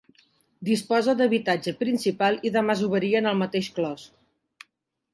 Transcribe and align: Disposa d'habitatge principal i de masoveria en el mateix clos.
Disposa 0.69 1.15
d'habitatge 1.19 1.75
principal 1.83 2.41
i 2.51 2.55
de 2.57 2.65
masoveria 2.71 3.23
en 3.23 3.33
el 3.35 3.41
mateix 3.47 3.73
clos. 3.81 4.11